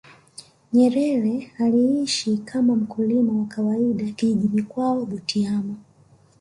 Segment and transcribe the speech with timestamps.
[0.73, 5.75] nyerere aliishi kama mkulima wa kawaida kijijini kwao butiama